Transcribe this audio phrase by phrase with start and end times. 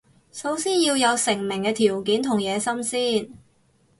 [0.31, 3.29] 首先要有成名嘅條件同野心先